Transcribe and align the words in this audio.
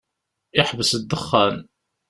Yeḥbes 0.57 0.91
ddexxan. 1.01 1.57